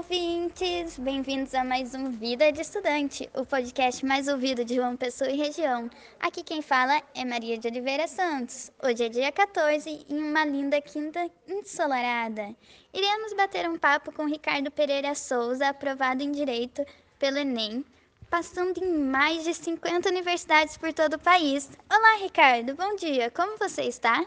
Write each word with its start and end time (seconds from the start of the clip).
ouvintes! 0.00 0.98
Bem-vindos 0.98 1.54
a 1.54 1.62
mais 1.62 1.94
um 1.94 2.10
Vida 2.10 2.50
de 2.50 2.62
Estudante, 2.62 3.28
o 3.34 3.44
podcast 3.44 4.02
mais 4.06 4.28
ouvido 4.28 4.64
de 4.64 4.76
João 4.76 4.96
Pessoa 4.96 5.30
e 5.30 5.36
região. 5.36 5.90
Aqui 6.18 6.42
quem 6.42 6.62
fala 6.62 7.02
é 7.14 7.22
Maria 7.22 7.58
de 7.58 7.68
Oliveira 7.68 8.08
Santos. 8.08 8.72
Hoje 8.82 9.04
é 9.04 9.08
dia 9.10 9.30
14 9.30 10.06
em 10.08 10.18
uma 10.18 10.42
linda 10.46 10.80
quinta 10.80 11.30
ensolarada. 11.46 12.56
Iremos 12.94 13.34
bater 13.34 13.68
um 13.68 13.76
papo 13.76 14.10
com 14.10 14.24
Ricardo 14.24 14.70
Pereira 14.70 15.14
Souza, 15.14 15.68
aprovado 15.68 16.22
em 16.22 16.32
Direito 16.32 16.82
pelo 17.18 17.36
Enem, 17.36 17.84
passando 18.30 18.82
em 18.82 18.98
mais 19.04 19.44
de 19.44 19.52
50 19.52 20.08
universidades 20.08 20.78
por 20.78 20.94
todo 20.94 21.14
o 21.14 21.18
país. 21.18 21.68
Olá, 21.90 22.22
Ricardo, 22.22 22.74
bom 22.74 22.96
dia, 22.96 23.30
como 23.30 23.58
você 23.58 23.82
está? 23.82 24.24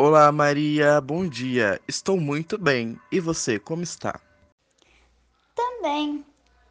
Olá, 0.00 0.30
Maria, 0.30 1.00
bom 1.00 1.28
dia. 1.28 1.80
Estou 1.88 2.20
muito 2.20 2.56
bem. 2.56 2.96
E 3.10 3.18
você, 3.18 3.58
como 3.58 3.82
está? 3.82 4.20
Também. 5.56 6.24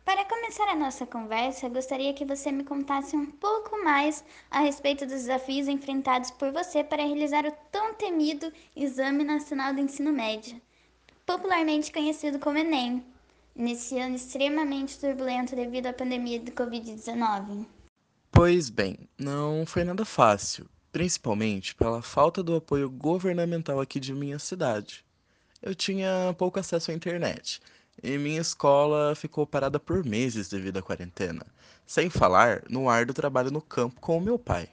Para 0.06 0.24
começar 0.24 0.64
a 0.70 0.76
nossa 0.78 1.06
conversa, 1.06 1.68
gostaria 1.68 2.14
que 2.14 2.24
você 2.24 2.54
me 2.54 2.64
contasse 2.64 3.18
um 3.18 3.26
pouco 3.26 3.84
mais 3.84 4.24
a 4.50 4.62
respeito 4.62 5.06
dos 5.06 5.24
desafios 5.24 5.68
enfrentados 5.68 6.32
por 6.32 6.54
você 6.54 6.86
para 6.86 7.04
realizar 7.04 7.46
o 7.46 7.52
tão 7.70 7.94
temido 7.96 8.50
Exame 8.74 9.26
Nacional 9.26 9.74
do 9.74 9.82
Ensino 9.82 10.14
Médio, 10.14 10.62
popularmente 11.26 11.92
conhecido 11.92 12.40
como 12.40 12.58
Enem, 12.58 13.04
nesse 13.54 14.00
ano 14.00 14.16
extremamente 14.16 14.98
turbulento 14.98 15.54
devido 15.54 15.88
à 15.88 15.92
pandemia 15.92 16.40
do 16.40 16.54
Covid-19. 16.54 17.66
Pois 18.32 18.70
bem, 18.70 18.98
não 19.20 19.66
foi 19.66 19.84
nada 19.84 20.06
fácil 20.06 20.66
principalmente 20.92 21.76
pela 21.76 22.02
falta 22.02 22.42
do 22.42 22.56
apoio 22.56 22.90
governamental 22.90 23.80
aqui 23.80 24.00
de 24.00 24.14
minha 24.14 24.40
cidade. 24.40 25.06
Eu 25.62 25.74
tinha 25.74 26.36
pouco 26.38 26.60
acesso 26.60 26.92
à 26.92 26.94
internet 26.94 27.62
e 28.02 28.18
minha 28.18 28.42
escola 28.42 29.16
ficou 29.16 29.46
parada 29.46 29.80
por 29.80 30.06
meses 30.06 30.50
devido 30.50 30.78
à 30.78 30.82
quarentena, 30.82 31.46
sem 31.86 32.10
falar 32.10 32.64
no 32.70 32.90
ar 32.90 33.06
do 33.06 33.14
trabalho 33.14 33.52
no 33.52 33.62
campo 33.62 34.00
com 34.00 34.18
o 34.18 34.22
meu 34.22 34.38
pai. 34.38 34.70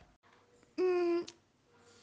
Hum, 0.79 1.25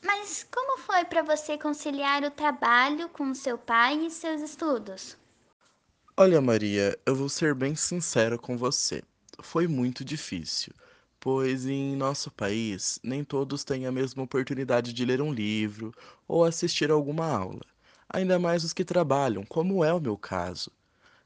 mas 0.04 0.48
como 0.52 0.80
foi 0.80 1.06
para 1.06 1.22
você 1.22 1.58
conciliar 1.58 2.24
o 2.24 2.32
trabalho 2.32 3.08
com 3.10 3.34
seu 3.34 3.58
pai 3.58 4.06
e 4.06 4.10
seus 4.10 4.42
estudos? 4.42 5.18
Olha, 6.18 6.42
Maria, 6.42 6.98
eu 7.06 7.16
vou 7.16 7.30
ser 7.30 7.56
bem 7.56 7.76
sincero 7.76 8.38
com 8.38 8.58
você. 8.58 9.04
Foi 9.42 9.68
muito 9.68 10.04
difícil 10.04 10.74
pois 11.22 11.68
em 11.68 11.96
nosso 11.96 12.32
país 12.32 13.00
nem 13.04 13.24
todos 13.24 13.64
têm 13.64 13.86
a 13.86 13.92
mesma 13.92 14.24
oportunidade 14.24 14.92
de 14.92 15.06
ler 15.06 15.22
um 15.22 15.32
livro 15.32 15.94
ou 16.28 16.44
assistir 16.44 16.90
a 16.90 16.96
alguma 16.96 17.28
aula, 17.28 17.62
ainda 18.10 18.40
mais 18.40 18.64
os 18.64 18.74
que 18.74 18.84
trabalham, 18.84 19.46
como 19.46 19.86
é 19.86 19.94
o 19.94 20.02
meu 20.02 20.18
caso. 20.18 20.72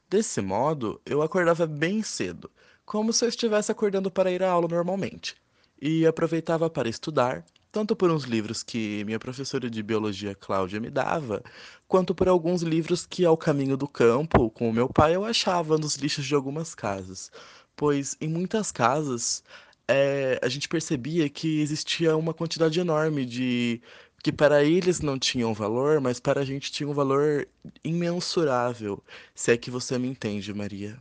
Desse 0.09 0.41
modo, 0.41 1.01
eu 1.05 1.21
acordava 1.21 1.65
bem 1.65 2.03
cedo, 2.03 2.51
como 2.85 3.13
se 3.13 3.23
eu 3.23 3.29
estivesse 3.29 3.71
acordando 3.71 4.11
para 4.11 4.29
ir 4.29 4.43
à 4.43 4.51
aula 4.51 4.67
normalmente, 4.67 5.37
e 5.81 6.05
aproveitava 6.05 6.69
para 6.69 6.89
estudar, 6.89 7.45
tanto 7.71 7.95
por 7.95 8.11
uns 8.11 8.25
livros 8.25 8.63
que 8.63 9.01
minha 9.05 9.19
professora 9.19 9.69
de 9.69 9.81
biologia 9.81 10.35
Cláudia 10.35 10.79
me 10.79 10.89
dava, 10.89 11.41
quanto 11.87 12.13
por 12.13 12.27
alguns 12.27 12.61
livros 12.61 13.05
que 13.05 13.23
ao 13.23 13.37
caminho 13.37 13.77
do 13.77 13.87
campo, 13.87 14.49
com 14.49 14.69
o 14.69 14.73
meu 14.73 14.89
pai, 14.89 15.15
eu 15.15 15.23
achava 15.23 15.77
nos 15.77 15.95
lixos 15.95 16.25
de 16.25 16.35
algumas 16.35 16.75
casas, 16.75 17.31
pois 17.75 18.15
em 18.19 18.27
muitas 18.27 18.71
casas 18.71 19.41
é, 19.87 20.39
a 20.41 20.49
gente 20.49 20.67
percebia 20.67 21.29
que 21.29 21.61
existia 21.61 22.15
uma 22.17 22.33
quantidade 22.33 22.79
enorme 22.79 23.25
de 23.25 23.81
que 24.23 24.31
para 24.31 24.63
eles 24.63 25.01
não 25.01 25.19
tinham 25.19 25.53
valor, 25.53 26.01
mas 26.01 26.19
para 26.19 26.41
a 26.41 26.45
gente 26.45 26.71
tinha 26.71 26.89
um 26.89 26.93
valor 26.93 27.47
imensurável, 27.83 29.03
se 29.35 29.51
é 29.51 29.57
que 29.57 29.69
você 29.69 29.99
me 29.99 30.07
entende, 30.07 30.51
Maria. 30.53 30.97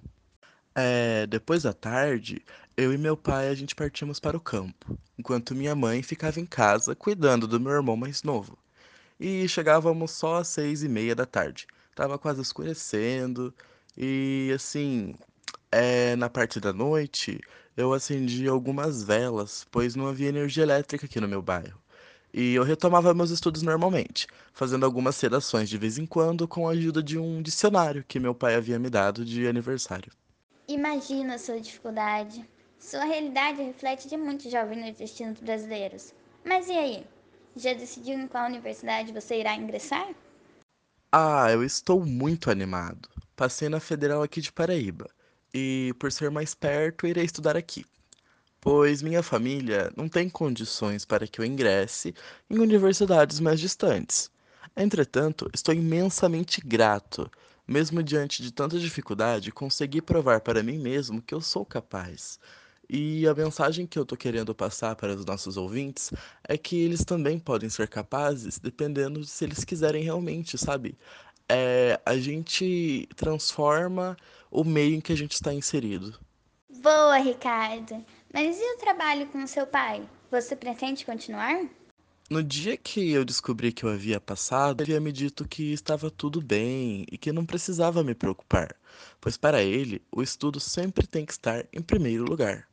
É, 0.75 1.27
depois 1.27 1.63
da 1.63 1.73
tarde, 1.73 2.43
eu 2.77 2.93
e 2.93 2.99
meu 2.99 3.17
pai 3.17 3.49
a 3.49 3.55
gente 3.55 3.75
partimos 3.75 4.21
para 4.21 4.37
o 4.37 4.41
campo, 4.41 4.99
enquanto 5.19 5.55
minha 5.55 5.75
mãe 5.75 6.03
ficava 6.03 6.41
em 6.41 6.47
casa 6.47 6.95
cuidando 6.95 7.47
do 7.47 7.61
meu 7.61 7.73
irmão 7.73 7.97
mais 7.97 8.23
novo. 8.23 8.59
E 9.19 9.49
chegávamos 9.49 10.11
só 10.11 10.37
às 10.41 10.49
seis 10.49 10.83
e 10.83 10.89
meia 10.89 11.15
da 11.15 11.25
tarde. 11.25 11.67
Tava 11.95 12.19
quase 12.19 12.43
escurecendo 12.43 13.55
e 13.97 14.51
assim, 14.55 15.15
é, 15.75 16.15
na 16.17 16.31
parte 16.31 16.61
da 16.61 16.73
noite 16.73 17.41
eu 17.77 17.93
acendi 17.93 18.47
algumas 18.47 19.03
velas, 19.03 19.67
pois 19.71 19.97
não 19.97 20.07
havia 20.07 20.29
energia 20.29 20.63
elétrica 20.63 21.07
aqui 21.07 21.21
no 21.21 21.27
meu 21.27 21.43
bairro. 21.43 21.83
E 22.33 22.55
eu 22.55 22.63
retomava 22.63 23.13
meus 23.13 23.31
estudos 23.31 23.63
normalmente, 23.63 24.29
fazendo 24.53 24.87
algumas 24.87 25.21
redações 25.21 25.69
de 25.69 25.77
vez 25.77 25.99
em 25.99 26.07
quando 26.07 26.47
com 26.47 26.69
a 26.69 26.73
ajuda 26.73 27.03
de 27.03 27.19
um 27.19 27.43
dicionário 27.43 28.05
que 28.07 28.21
meu 28.21 28.35
pai 28.35 28.55
havia 28.55 28.79
me 28.79 28.89
dado 28.89 29.25
de 29.25 29.49
aniversário. 29.49 30.13
Imagina 30.69 31.35
a 31.35 31.39
sua 31.39 31.61
dificuldade. 31.61 32.49
Sua 32.79 33.05
realidade 33.05 33.63
reflete 33.63 34.09
de 34.09 34.17
muitos 34.17 34.51
jovens 34.51 34.81
nordestinos 34.81 35.41
brasileiros. 35.41 36.15
Mas 36.45 36.69
e 36.69 36.73
aí? 36.73 37.07
Já 37.57 37.73
decidiu 37.73 38.19
em 38.19 38.29
qual 38.29 38.47
universidade 38.47 39.13
você 39.13 39.41
irá 39.41 39.55
ingressar? 39.57 40.09
Ah, 41.11 41.51
eu 41.51 41.65
estou 41.65 42.05
muito 42.05 42.51
animado. 42.51 43.09
Passei 43.37 43.69
na 43.69 43.81
Federal 43.81 44.23
aqui 44.23 44.41
de 44.41 44.53
Paraíba 44.53 45.09
e, 45.55 45.95
por 46.01 46.11
ser 46.13 46.31
mais 46.31 46.55
perto, 46.55 47.07
irei 47.07 47.25
estudar 47.25 47.57
aqui, 47.57 47.87
pois 48.61 49.03
minha 49.03 49.23
família 49.23 49.93
não 49.97 50.09
tem 50.09 50.29
condições 50.29 51.05
para 51.05 51.27
que 51.27 51.41
eu 51.41 51.45
ingresse 51.45 52.15
em 52.51 52.59
universidades 52.59 53.41
mais 53.41 53.61
distantes. 53.61 54.31
Entretanto, 54.77 55.49
estou 55.55 55.75
imensamente 55.75 56.61
grato, 56.61 57.31
mesmo 57.67 58.03
diante 58.03 58.43
de 58.43 58.53
tanta 58.53 58.79
dificuldade, 58.79 59.53
consegui 59.53 60.03
provar 60.03 60.41
para 60.41 60.63
mim 60.63 60.79
mesmo 60.79 61.23
que 61.23 61.35
eu 61.35 61.41
sou 61.41 61.65
capaz. 61.65 62.39
E 62.89 63.27
a 63.27 63.35
mensagem 63.35 63.87
que 63.87 63.99
eu 63.99 64.03
estou 64.03 64.19
querendo 64.19 64.55
passar 64.55 64.95
para 64.97 65.15
os 65.15 65.25
nossos 65.25 65.57
ouvintes 65.57 66.11
é 66.47 66.59
que 66.59 66.77
eles 66.77 67.05
também 67.05 67.39
podem 67.39 67.71
ser 67.71 67.89
capazes, 67.89 68.59
dependendo 68.59 69.21
de 69.21 69.27
se 69.27 69.45
eles 69.45 69.65
quiserem 69.65 70.05
realmente, 70.05 70.59
sabe? 70.59 70.99
É, 71.49 72.01
a 72.05 72.17
gente 72.17 73.09
transforma 73.17 74.17
o 74.55 74.65
meio 74.65 74.95
em 74.95 75.01
que 75.01 75.13
a 75.13 75.17
gente 75.17 75.33
está 75.33 75.53
inserido. 75.53 76.19
Boa, 76.81 77.19
Ricardo. 77.19 78.05
Mas 78.33 78.59
e 78.59 78.75
o 78.75 78.79
trabalho 78.79 79.27
com 79.27 79.47
seu 79.47 79.67
pai? 79.67 80.09
Você 80.31 80.55
pretende 80.55 81.05
continuar? 81.05 81.67
No 82.31 82.43
dia 82.43 82.77
que 82.77 83.11
eu 83.11 83.25
descobri 83.25 83.73
que 83.73 83.85
eu 83.85 83.91
havia 83.91 84.21
passado, 84.21 84.83
ele 84.83 84.93
havia 84.93 85.01
me 85.01 85.13
dito 85.13 85.47
que 85.47 85.73
estava 85.73 86.11
tudo 86.11 86.41
bem 86.41 87.05
e 87.11 87.19
que 87.19 87.33
não 87.33 87.45
precisava 87.45 88.03
me 88.03 88.15
preocupar, 88.15 88.75
pois 89.21 89.37
para 89.37 89.63
ele 89.63 90.01
o 90.11 90.23
estudo 90.23 90.59
sempre 90.59 91.07
tem 91.07 91.27
que 91.27 91.33
estar 91.33 91.67
em 91.73 91.83
primeiro 91.83 92.25
lugar. 92.25 92.67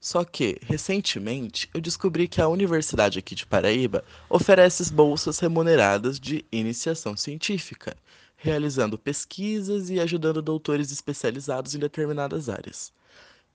Só 0.00 0.24
que, 0.24 0.58
recentemente, 0.62 1.70
eu 1.72 1.80
descobri 1.80 2.28
que 2.28 2.40
a 2.40 2.48
Universidade 2.48 3.18
aqui 3.18 3.34
de 3.34 3.46
Paraíba 3.46 4.04
oferece 4.28 4.92
bolsas 4.92 5.38
remuneradas 5.38 6.20
de 6.20 6.44
iniciação 6.52 7.16
científica 7.16 7.96
realizando 8.44 8.98
pesquisas 8.98 9.88
e 9.88 9.98
ajudando 9.98 10.42
doutores 10.42 10.92
especializados 10.92 11.74
em 11.74 11.78
determinadas 11.78 12.50
áreas. 12.50 12.92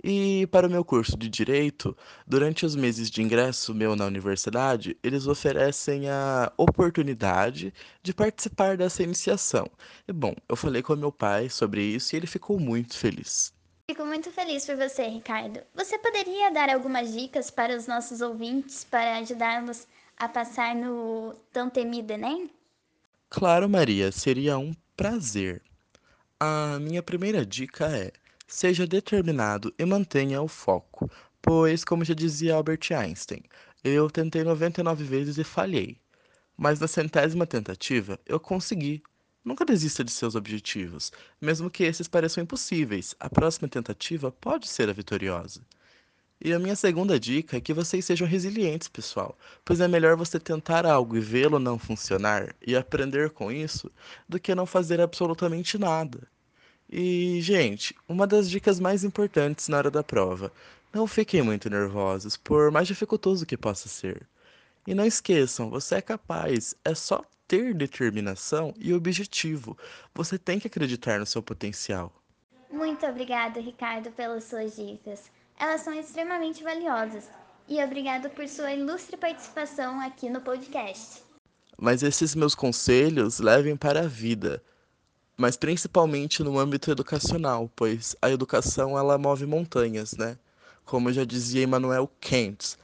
E 0.04 0.48
para 0.48 0.66
o 0.66 0.70
meu 0.70 0.84
curso 0.84 1.16
de 1.16 1.30
Direito, 1.30 1.96
durante 2.26 2.66
os 2.66 2.76
meses 2.76 3.12
de 3.12 3.22
ingresso 3.22 3.76
meu 3.76 3.96
na 3.96 4.06
universidade, 4.06 4.98
eles 5.04 5.28
oferecem 5.28 6.10
a 6.10 6.52
oportunidade 6.58 7.72
de 8.02 8.14
participar 8.16 8.78
dessa 8.78 9.04
iniciação. 9.04 9.70
E 10.08 10.12
bom, 10.12 10.34
eu 10.48 10.56
falei 10.56 10.82
com 10.82 10.96
meu 10.96 11.12
pai 11.12 11.50
sobre 11.50 11.84
isso 11.84 12.16
e 12.16 12.18
ele 12.18 12.26
ficou 12.26 12.60
muito 12.60 12.98
feliz. 12.98 13.54
Fico 13.92 14.06
muito 14.06 14.32
feliz 14.32 14.66
por 14.66 14.76
você, 14.76 15.08
Ricardo. 15.08 15.60
Você 15.76 16.00
poderia 16.00 16.50
dar 16.50 16.70
algumas 16.70 17.14
dicas 17.14 17.52
para 17.52 17.78
os 17.78 17.86
nossos 17.86 18.22
ouvintes 18.22 18.84
para 18.86 19.18
ajudá-los 19.18 19.86
a 20.18 20.28
passar 20.28 20.74
no 20.74 21.36
tão 21.52 21.70
temido 21.70 22.14
Enem? 22.14 22.50
Claro, 23.30 23.70
Maria, 23.70 24.12
seria 24.12 24.58
um 24.58 24.74
prazer. 24.98 25.62
A 26.40 26.80
minha 26.80 27.04
primeira 27.04 27.46
dica 27.46 27.86
é: 27.86 28.12
seja 28.48 28.88
determinado 28.88 29.74
e 29.78 29.86
mantenha 29.86 30.42
o 30.42 30.48
foco, 30.48 31.10
pois, 31.42 31.84
como 31.84 32.04
já 32.04 32.16
dizia 32.16 32.56
Albert 32.56 32.92
Einstein, 32.92 33.44
eu 33.84 34.10
tentei 34.10 34.44
99 34.44 35.04
vezes 35.04 35.38
e 35.38 35.44
falhei, 35.44 36.00
mas 36.58 36.80
na 36.80 36.88
centésima 36.88 37.46
tentativa 37.46 38.20
eu 38.26 38.40
consegui. 38.40 39.04
Nunca 39.46 39.64
desista 39.64 40.04
de 40.04 40.12
seus 40.12 40.36
objetivos, 40.36 41.12
mesmo 41.40 41.70
que 41.70 41.84
esses 41.84 42.08
pareçam 42.08 42.44
impossíveis, 42.44 43.16
a 43.20 43.30
próxima 43.30 43.68
tentativa 43.70 44.32
pode 44.32 44.68
ser 44.68 44.90
a 44.90 44.94
vitoriosa. 44.94 45.62
E 46.42 46.54
a 46.54 46.60
minha 46.60 46.76
segunda 46.76 47.20
dica 47.20 47.58
é 47.58 47.62
que 47.62 47.74
vocês 47.74 48.06
sejam 48.06 48.26
resilientes, 48.26 48.88
pessoal, 48.88 49.38
pois 49.66 49.82
é 49.82 49.88
melhor 49.90 50.16
você 50.16 50.40
tentar 50.40 50.86
algo 50.86 51.18
e 51.18 51.20
vê-lo 51.20 51.60
não 51.60 51.78
funcionar 51.78 52.56
e 52.66 52.78
aprender 52.78 53.32
com 53.32 53.52
isso 53.52 53.92
do 54.28 54.40
que 54.40 54.56
não 54.56 54.66
fazer 54.66 55.02
absolutamente 55.02 55.78
nada. 55.78 56.28
E, 56.90 57.42
gente, 57.42 57.94
uma 58.08 58.26
das 58.26 58.50
dicas 58.50 58.80
mais 58.80 59.04
importantes 59.04 59.68
na 59.68 59.78
hora 59.78 59.92
da 59.92 60.02
prova: 60.02 60.52
não 60.94 61.06
fiquem 61.06 61.42
muito 61.42 61.70
nervosos, 61.70 62.38
por 62.38 62.72
mais 62.72 62.88
dificultoso 62.88 63.46
que 63.46 63.58
possa 63.58 63.90
ser. 63.90 64.26
E 64.88 64.96
não 64.96 65.06
esqueçam, 65.06 65.70
você 65.70 65.96
é 65.96 66.02
capaz, 66.02 66.74
é 66.86 66.96
só 66.96 67.22
ter 67.50 67.74
determinação 67.74 68.74
e 68.80 68.94
objetivo. 68.94 69.78
Você 70.16 70.38
tem 70.38 70.58
que 70.58 70.68
acreditar 70.68 71.20
no 71.20 71.26
seu 71.26 71.44
potencial. 71.44 72.14
Muito 72.72 73.06
obrigada, 73.06 73.60
Ricardo, 73.60 74.10
pelas 74.12 74.46
suas 74.46 74.76
dicas. 74.76 75.30
Elas 75.60 75.82
são 75.82 75.94
extremamente 75.94 76.64
valiosas. 76.64 77.26
E 77.68 77.84
obrigado 77.84 78.30
por 78.30 78.48
sua 78.48 78.72
ilustre 78.72 79.18
participação 79.18 80.00
aqui 80.00 80.30
no 80.30 80.40
podcast. 80.40 81.22
Mas 81.78 82.02
esses 82.02 82.34
meus 82.34 82.56
conselhos 82.56 83.40
levem 83.40 83.76
para 83.76 84.00
a 84.00 84.08
vida, 84.08 84.64
mas 85.38 85.58
principalmente 85.58 86.42
no 86.42 86.58
âmbito 86.58 86.90
educacional, 86.90 87.70
pois 87.76 88.16
a 88.22 88.30
educação 88.30 88.98
ela 88.98 89.18
move 89.18 89.46
montanhas, 89.46 90.14
né? 90.14 90.38
Como 90.86 91.12
já 91.14 91.24
dizia 91.26 91.64
Immanuel 91.64 92.10
Kant, 92.20 92.78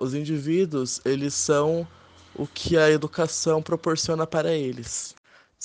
os 0.00 0.12
indivíduos 0.12 1.00
eles 1.04 1.34
são 1.34 1.86
o 2.34 2.46
que 2.46 2.76
a 2.76 2.90
educação 2.90 3.62
proporciona 3.62 4.26
para 4.26 4.52
eles. 4.52 5.14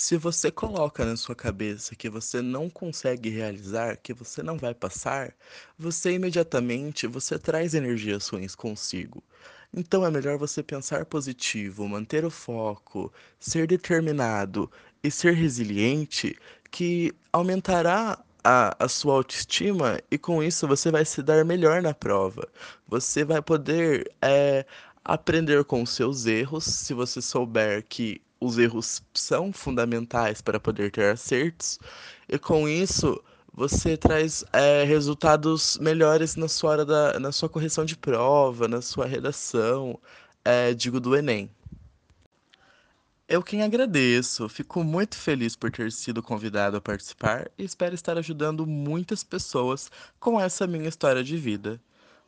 Se 0.02 0.16
você 0.16 0.50
coloca 0.50 1.04
na 1.04 1.18
sua 1.18 1.36
cabeça 1.36 1.94
que 1.94 2.10
você 2.10 2.42
não 2.42 2.70
consegue 2.70 3.30
realizar, 3.30 3.98
que 3.98 4.14
você 4.14 4.42
não 4.42 4.58
vai 4.58 4.74
passar, 4.74 5.36
você 5.78 6.14
imediatamente 6.14 7.06
você 7.06 7.38
traz 7.38 7.74
energias 7.74 8.30
ruins 8.30 8.56
consigo. 8.56 9.22
Então 9.74 10.06
é 10.06 10.10
melhor 10.10 10.38
você 10.38 10.64
pensar 10.64 11.06
positivo, 11.06 11.86
manter 11.86 12.24
o 12.24 12.30
foco, 12.30 13.12
ser 13.38 13.68
determinado 13.68 14.72
e 15.04 15.12
ser 15.12 15.34
resiliente, 15.34 16.34
que 16.72 17.14
aumentará 17.34 18.24
a, 18.42 18.86
a 18.86 18.88
sua 18.88 19.16
autoestima 19.16 20.00
e 20.10 20.18
com 20.18 20.42
isso 20.42 20.66
você 20.66 20.90
vai 20.90 21.04
se 21.04 21.22
dar 21.22 21.44
melhor 21.44 21.82
na 21.82 21.94
prova. 21.94 22.48
Você 22.88 23.26
vai 23.26 23.42
poder 23.42 24.10
é, 24.22 24.66
aprender 25.04 25.66
com 25.66 25.84
os 25.84 25.90
seus 25.90 26.26
erros, 26.26 26.64
se 26.64 26.94
você 26.94 27.22
souber 27.22 27.84
que 27.86 28.22
os 28.40 28.58
erros 28.58 29.02
são 29.14 29.52
fundamentais 29.52 30.42
para 30.42 30.60
poder 30.60 30.92
ter 30.92 31.12
acertos, 31.12 31.80
e 32.28 32.38
com 32.38 32.68
isso 32.68 33.22
você 33.54 33.98
traz 33.98 34.46
é, 34.54 34.84
resultados 34.84 35.78
melhores 35.80 36.36
na 36.36 36.48
sua 36.48 36.72
hora 36.72 36.86
da, 36.86 37.20
na 37.20 37.32
sua 37.32 37.50
correção 37.50 37.84
de 37.84 37.98
prova, 37.98 38.68
na 38.68 38.82
sua 38.82 39.06
redação, 39.06 40.00
é, 40.46 40.74
digo 40.74 41.00
do 41.00 41.16
Enem. 41.16 41.50
Eu 43.28 43.44
quem 43.44 43.62
agradeço, 43.62 44.50
fico 44.50 44.84
muito 44.84 45.16
feliz 45.16 45.56
por 45.56 45.70
ter 45.70 45.92
sido 45.92 46.24
convidado 46.24 46.78
a 46.78 46.82
participar 46.82 47.52
e 47.58 47.64
espero 47.64 47.94
estar 47.94 48.18
ajudando 48.18 48.66
muitas 48.66 49.24
pessoas 49.24 49.92
com 50.20 50.40
essa 50.40 50.66
minha 50.66 50.90
história 50.90 51.24
de 51.24 51.38
vida. 51.38 51.80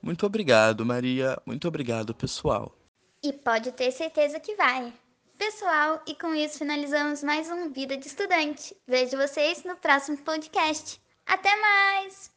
Muito 0.02 0.26
obrigado, 0.26 0.86
Maria. 0.86 1.42
Muito 1.46 1.68
obrigado, 1.68 2.14
pessoal. 2.14 2.76
E 3.24 3.32
pode 3.32 3.72
ter 3.72 3.92
certeza 3.92 4.40
que 4.40 4.56
vai. 4.56 4.94
Pessoal, 5.42 6.00
e 6.06 6.14
com 6.14 6.36
isso 6.36 6.60
finalizamos 6.60 7.24
mais 7.24 7.50
um 7.50 7.72
Vida 7.72 7.98
de 7.98 8.06
Estudante. 8.06 8.78
Vejo 8.86 9.18
vocês 9.18 9.64
no 9.64 9.76
próximo 9.76 10.16
podcast. 10.18 11.02
Até 11.26 11.50
mais! 11.56 12.32